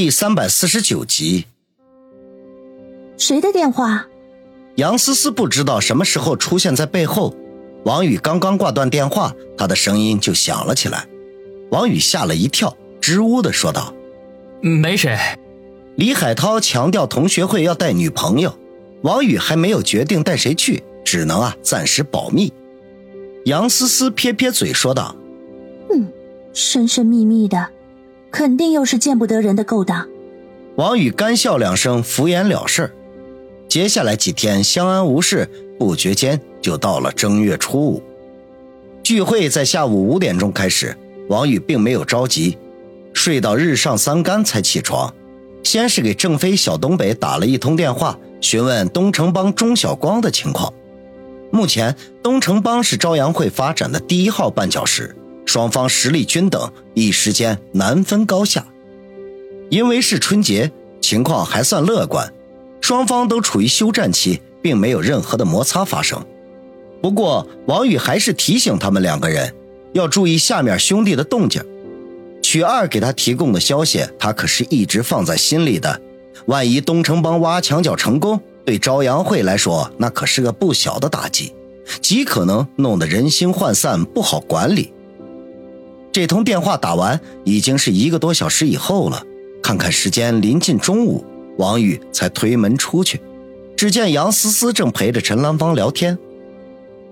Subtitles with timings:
[0.00, 1.46] 第三百四十九集。
[3.16, 4.06] 谁的电话？
[4.76, 7.34] 杨思思不知道什么时候出现在背后。
[7.84, 11.04] 王宇刚刚挂断电话，他的声音就响了起来。
[11.72, 13.92] 王宇吓了一跳，支吾的说道
[14.62, 15.18] ：“没谁。”
[15.98, 18.56] 李海涛强调同学会要带女朋友，
[19.02, 22.52] 王宇还没有决定带谁去，只能啊暂时保密。
[23.46, 25.16] 杨思思撇撇嘴说道
[25.90, 26.06] ：“嗯，
[26.54, 27.68] 神神秘秘的，
[28.30, 30.08] 肯定又是见不得人的勾当。”
[30.76, 32.92] 王宇干笑两声，敷衍了事。
[33.68, 35.48] 接下来几天相安无事，
[35.78, 38.02] 不觉间就到了正月初五。
[39.02, 40.96] 聚会在下午五点钟开始，
[41.28, 42.56] 王宇并没有着急，
[43.12, 45.12] 睡到日上三竿才起床。
[45.64, 50.72] 先是给郑飞、小东北打了一通电话，询问东城帮钟晓光的情况。
[51.50, 55.14] 目前，东城帮是朝阳会发展的第一号绊脚石，
[55.48, 58.66] 双方实力均等，一时间难分高下。
[59.70, 62.30] 因为是春节，情况还算乐观，
[62.82, 66.22] 双方都处于休战期，并没有任何的摩擦发生。
[67.00, 69.54] 不过，王宇还是提醒他们两个人
[69.94, 71.64] 要注意下面兄弟的动静。
[72.42, 75.98] 曲二给他提供的消息，他可是一直放在心里的。
[76.44, 81.54] 万一东城帮挖墙脚成功，对朝阳会来说，那可是个不小的打击，
[82.02, 84.92] 极可能弄得人心涣散，不好管理。
[86.12, 89.22] 这通电话打完，已经是一个多小时以后了。
[89.62, 91.24] 看看时间，临近中午，
[91.56, 93.20] 王宇才推门出去，
[93.76, 96.18] 只见杨思思正陪着陈兰芳聊天。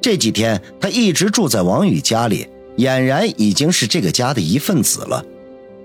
[0.00, 2.46] 这几天，他一直住在王宇家里。
[2.78, 5.24] 俨然已经是这个家的一份子了，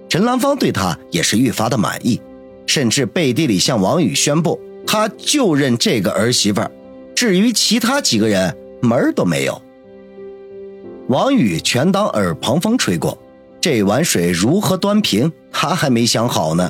[0.07, 2.21] 陈兰芳对他也是愈发的满意，
[2.67, 6.69] 甚至背地里向王宇宣布，他就认这个儿媳妇儿，
[7.15, 9.59] 至于其他几个人，门儿都没有。
[11.07, 13.17] 王宇全当耳旁风吹过，
[13.59, 16.69] 这碗水如何端平，他还没想好呢。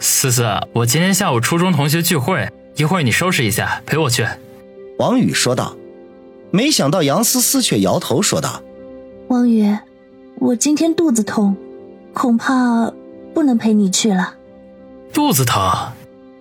[0.00, 4.26] 思思，我今天下午初中同学聚会，一会儿你收拾一下，陪我去。
[4.98, 5.76] 王宇说道。
[6.50, 8.60] 没想到杨思思却摇头说道。
[9.28, 9.74] 王宇，
[10.38, 11.56] 我今天肚子痛，
[12.12, 12.92] 恐怕
[13.32, 14.34] 不能陪你去了。
[15.14, 15.62] 肚子疼？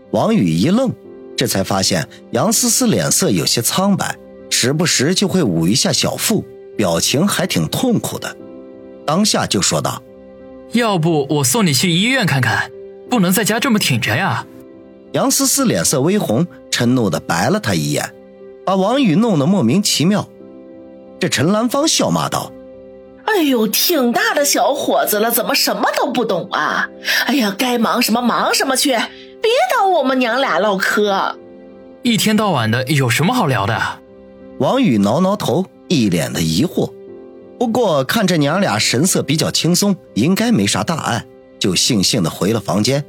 [0.10, 0.92] 王宇一愣，
[1.38, 4.18] 这才发现杨思思脸色有些苍白，
[4.50, 6.44] 时不时就会捂一下小腹，
[6.76, 8.36] 表情还挺痛苦的。
[9.06, 10.02] 当下就说道
[10.74, 12.72] ：“要不我送你去医院看看，
[13.10, 14.46] 不能在家这么挺着呀。”
[15.14, 18.14] 杨思思脸色微红，嗔怒的白了他一眼，
[18.66, 20.28] 把王宇弄得莫名其妙。
[21.20, 22.52] 这陈兰芳笑骂道。
[23.26, 26.90] 哎呦，挺大的小伙子了，怎么什么都不懂啊？
[27.26, 31.36] 哎呀，该忙什么忙什么去，别耽误我们娘俩唠嗑。
[32.04, 33.80] 一天到晚的有什么好聊的？
[34.60, 36.90] 王宇挠挠头，一脸的疑惑。
[37.60, 41.26] 不过看这娘俩神色比较轻松，应该没啥大碍，
[41.60, 43.04] 就悻悻的回了房间。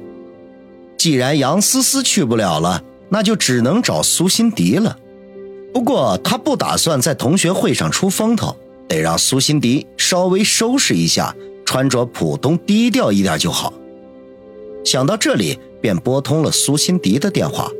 [0.97, 4.97] 既然杨思思去不了了，那就只能找苏辛迪了。
[5.73, 8.55] 不过他不打算在同学会上出风头。
[8.85, 11.33] 得让苏辛迪稍微收拾一下，
[11.65, 13.73] 穿着普通低调一点就好。
[14.85, 17.71] 想到这里，便拨通了苏辛迪的电话。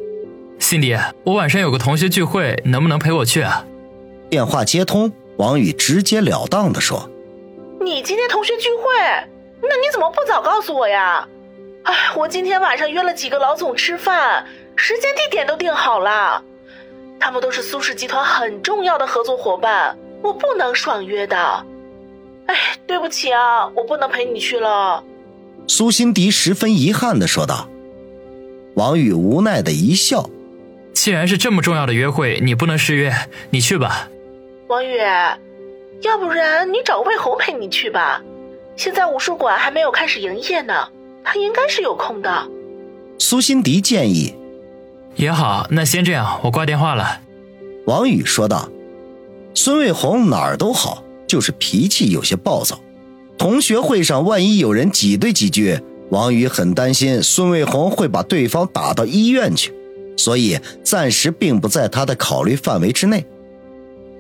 [0.58, 3.66] 辛迪，我晚上有个同学聚会，能不能陪我去啊？
[4.34, 7.08] 电话接通，王宇直截了当的说
[7.80, 8.84] ：“你今天同学聚会，
[9.62, 11.28] 那你怎么不早告诉我呀？
[11.84, 14.44] 哎，我今天晚上约了几个老总吃饭，
[14.76, 16.44] 时间地点都定好了，
[17.20, 21.64] 他们都是苏氏集团很重要的合作伙伴。”我不能爽约的，
[22.48, 22.56] 哎，
[22.88, 25.04] 对不起啊，我不能陪你去了。
[25.68, 27.70] 苏辛迪十分遗憾的说道。
[28.74, 30.28] 王宇无奈的一笑，
[30.92, 33.14] 既然是这么重要的约会，你不能失约，
[33.52, 34.08] 你去吧。
[34.68, 34.98] 王宇，
[36.02, 38.22] 要不然你找魏红陪你去吧，
[38.76, 40.74] 现在武术馆还没有开始营业呢，
[41.24, 42.48] 他应该是有空的。
[43.20, 44.36] 苏辛迪建议。
[45.16, 47.22] 也好，那先这样，我挂电话了。
[47.86, 48.70] 王宇说道。
[49.54, 52.80] 孙卫红哪儿都好，就是脾气有些暴躁。
[53.38, 55.80] 同学会上万一有人挤兑几句，
[56.10, 59.72] 王宇很担心孙卫红会把对方打到医院去，
[60.18, 63.24] 所以暂时并不在他的考虑范围之内。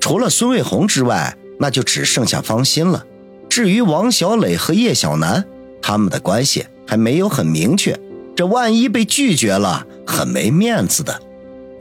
[0.03, 3.05] 除了孙卫红之外，那就只剩下方心了。
[3.47, 5.45] 至于王小磊和叶小楠，
[5.81, 7.97] 他们的关系还没有很明确，
[8.35, 11.21] 这万一被拒绝了，很没面子的。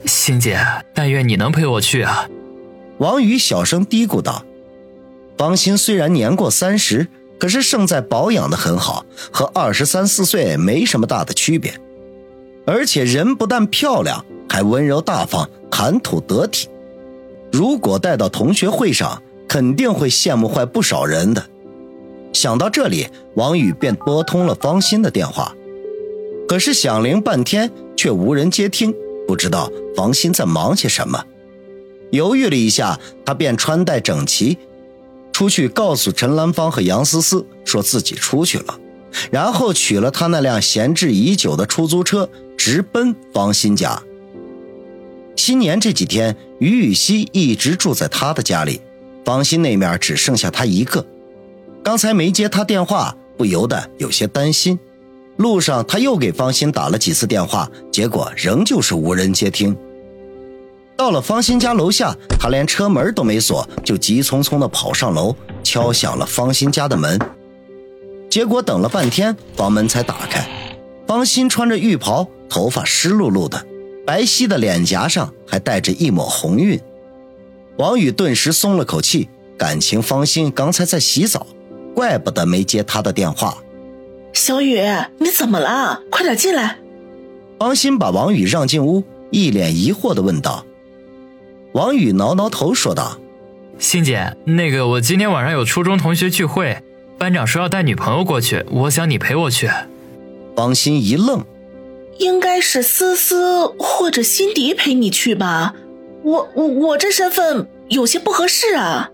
[0.07, 0.65] 欣姐，
[0.95, 2.29] 但愿你能陪我去啊。
[2.99, 4.45] 王宇小声嘀咕道
[5.37, 7.09] ：“方心虽然年过三十，
[7.41, 11.75] 可是胜在保养的很好，和二十三四岁没什么大的区别。
[12.67, 16.69] 而且人不但漂亮，还温柔大方，谈吐得体。
[17.53, 21.47] 如果带到同学会上，肯定会羡慕坏不少人的。”
[22.33, 25.55] 想到这里，王宇便拨通了方心的电话。
[26.49, 28.95] 可是响铃半天却无人接听，
[29.29, 31.25] 不知道方心在忙些什么。
[32.11, 34.59] 犹豫了一下，他便穿戴整齐，
[35.33, 38.79] 出去告诉陈兰芳和杨思思，说自己出去了，
[39.31, 44.03] 然后取了他那辆闲置已久的出租车，直奔方心家。
[45.37, 48.81] 新年这几天，于雨溪一直住在他的家里，
[49.25, 51.05] 方心那面只剩下他一个。
[51.83, 54.79] 刚才没接他电话，不由得有些担心。
[55.39, 59.77] 路上他又给方心打了几次电话，结果仍旧是无人接听。
[60.97, 67.19] 到了方心家楼下，他连车门都没锁，就急匆匆地跑上楼，敲响了方心家的门。
[68.31, 70.49] 结果等了半天，房门才打开。
[71.09, 73.67] 方心穿着浴袍，头发湿漉漉的。
[74.05, 76.81] 白皙的脸颊上还带着一抹红晕，
[77.77, 81.47] 王宇顿时松了口气，感情方心刚才在洗澡，
[81.95, 83.59] 怪不得没接他的电话。
[84.33, 84.81] 小雨，
[85.19, 86.03] 你怎么了？
[86.11, 86.79] 快点进来。
[87.59, 90.65] 方心把王宇让进屋，一脸疑惑的问道。
[91.73, 93.19] 王宇挠挠头说道
[93.79, 96.83] ：“欣姐，那个我今天晚上有初中同学聚会，
[97.19, 99.71] 班长说要带女朋友过去，我想你陪我去。”
[100.57, 101.45] 方心一愣。
[102.23, 105.75] 应该是思思或者辛迪陪你去吧，
[106.23, 109.11] 我我我这身份有些不合适啊。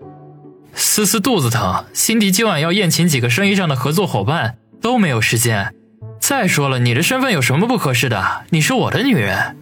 [0.74, 5.74] 思思肚子疼，辛迪今晚要宴请几个生意上的合作伙伴，都没有时间。
[6.20, 8.44] 再说了，你的身份有什么不合适的？
[8.50, 9.56] 你是我的女人。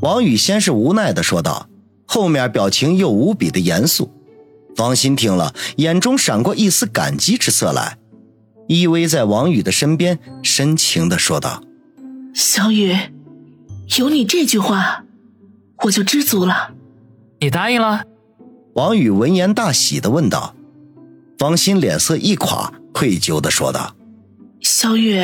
[0.00, 1.68] 王宇先是无奈的说道，
[2.04, 4.12] 后面表情又无比的严肃。
[4.76, 7.96] 方心听了，眼中闪过一丝感激之色来，
[8.68, 11.62] 依偎在王宇的身边，深情的说道。
[12.36, 12.94] 小雨，
[13.96, 15.04] 有你这句话，
[15.84, 16.72] 我就知足了。
[17.40, 18.04] 你答应了？
[18.74, 20.54] 王宇闻言大喜的问道。
[21.38, 23.96] 方心脸色一垮，愧疚的说道
[24.60, 25.18] ：“小雨，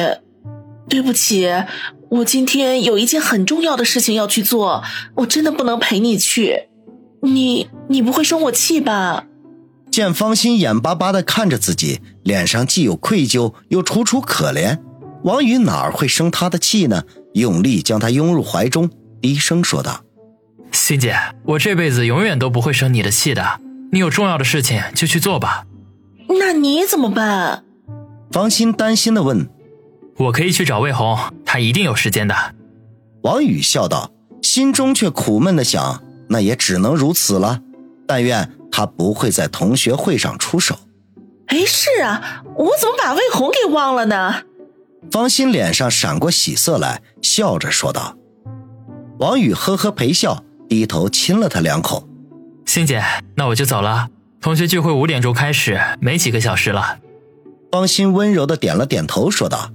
[0.88, 1.46] 对不起，
[2.12, 4.82] 我今天有一件很重要的事情要去做，
[5.16, 6.70] 我真的不能陪你去。
[7.20, 9.26] 你你不会生我气吧？”
[9.92, 14.78] 见方心眼巴巴的看着自己，脸上既有愧疚，又楚楚可怜。
[15.24, 17.04] 王宇哪儿会生他的气呢？
[17.34, 18.90] 用力将他拥入怀中，
[19.20, 20.02] 低声说道
[20.72, 23.60] ：“欣姐，我这辈子永远都不会生你的气的。
[23.92, 25.64] 你有重要的事情就去做吧。”
[26.28, 27.64] 那你怎么办？
[28.30, 29.48] 方心担心的问
[30.18, 32.34] ：“我可以去找魏红，他一定有时间的。”
[33.22, 34.10] 王宇笑道，
[34.42, 37.60] 心中却苦闷的想：“那也只能如此了。
[38.06, 40.80] 但愿他不会在同学会上出手。”
[41.46, 44.42] 哎，是啊，我怎么把魏红给忘了呢？
[45.10, 48.16] 方心脸上闪过喜色来，笑着说道
[49.18, 52.08] ：“王宇呵呵陪笑，低头亲了他两口。
[52.64, 53.02] 欣姐，
[53.34, 54.08] 那我就走了。
[54.40, 56.98] 同学聚会五点钟开始，没几个小时了。”
[57.70, 59.70] 方心温柔的点了点头，说道：“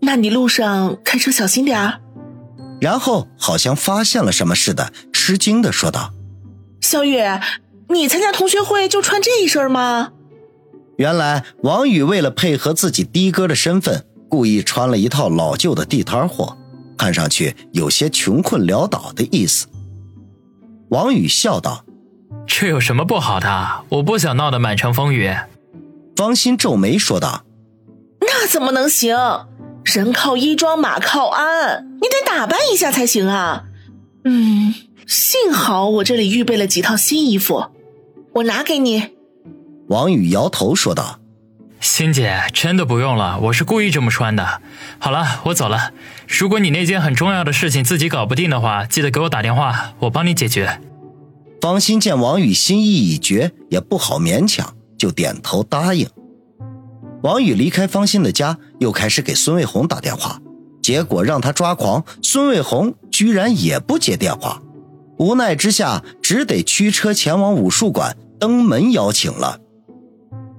[0.00, 2.00] 那你路上开车小心点儿。”
[2.80, 6.12] 然后好像发现了什么似的，吃惊的说道
[6.80, 7.18] ：“小雨，
[7.88, 10.12] 你参加同学会就穿这一身吗？”
[10.96, 14.04] 原来王宇为了配合自己的哥的身份。
[14.28, 16.56] 故意穿了一套老旧的地摊货，
[16.96, 19.66] 看上去有些穷困潦倒的意思。
[20.90, 21.84] 王宇笑道
[22.46, 23.84] ：“这有什么不好的？
[23.88, 25.34] 我不想闹得满城风雨。”
[26.16, 27.44] 方心皱眉说道
[28.20, 29.16] ：“那怎么能行？
[29.84, 33.64] 人靠衣装，马靠鞍，你得打扮一下才行啊。”
[34.24, 34.74] 嗯，
[35.06, 37.66] 幸好我这里预备了几套新衣服，
[38.34, 39.10] 我拿给你。”
[39.88, 41.17] 王宇摇头说道。
[41.90, 44.60] 欣姐，真的不用了，我是故意这么穿的。
[45.00, 45.92] 好了，我走了。
[46.28, 50.80] 如果你那件很重要的事情自己搞不定的话，记得给我打电话，我帮你解决。
[51.60, 56.06] 方心见王宇心意已决，也不好勉强，就点头答应。
[57.22, 60.40] 王宇离开方心的家，又开始给孙卫红打电话，
[60.80, 64.62] 结果让他抓狂，孙卫红居然也不接电话。
[65.16, 69.58] 无奈之下，只得驱车前往武术馆登门邀请了。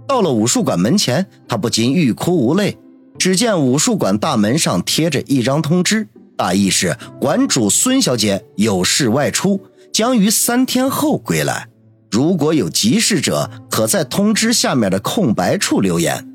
[0.09, 2.79] 到了武术馆门前，他不禁欲哭无泪。
[3.19, 9.61] 只见武术馆大门上贴着一张通知，大意是馆主孙小姐有事外出，
[9.93, 11.67] 将于三天后归来。
[12.09, 16.27] 如果有急事者，可在通知下面的空白处留言。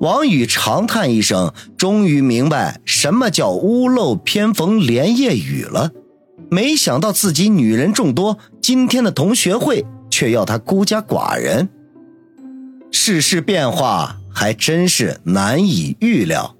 [0.00, 5.92] 王宇长叹一声，终于明白什么叫屋漏偏逢连夜雨了。
[6.50, 11.68] 没想到自己女人众多，今天的同学会却要他孤家寡人。
[12.96, 16.53] 世事变化还真是难以预料。